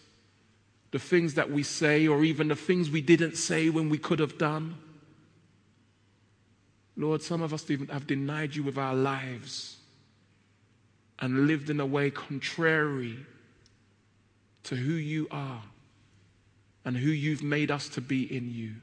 [0.91, 4.21] the things that we say, or even the things we didn't say when we could
[4.21, 4.75] have done,
[6.97, 9.77] Lord, some of us even have denied you with our lives
[11.19, 13.19] and lived in a way contrary
[14.63, 15.63] to who you are
[16.87, 18.77] and who you've made us to be in you.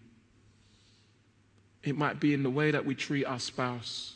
[1.84, 4.16] It might be in the way that we treat our spouse,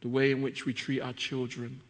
[0.00, 1.80] the way in which we treat our children.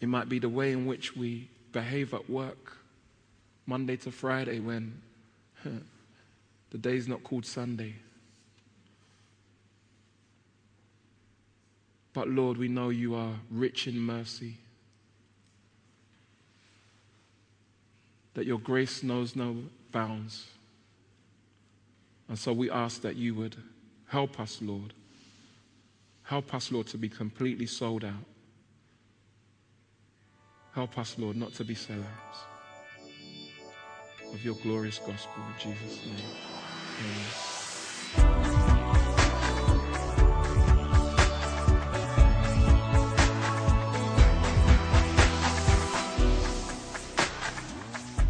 [0.00, 2.76] It might be the way in which we behave at work,
[3.66, 5.00] Monday to Friday, when
[6.70, 7.96] the day's not called Sunday.
[12.12, 14.56] But Lord, we know you are rich in mercy.
[18.34, 19.56] that your grace knows no
[19.92, 20.46] bounds.
[22.30, 23.56] And so we ask that you would
[24.06, 24.94] help us, Lord.
[26.22, 28.24] Help us, Lord, to be completely sold out.
[30.72, 32.04] Help us, Lord, not to be sellouts
[34.32, 36.14] of your glorious gospel in Jesus' name.
[37.00, 37.50] Amen.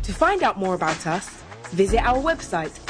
[0.03, 1.29] To find out more about us,
[1.73, 2.90] visit our website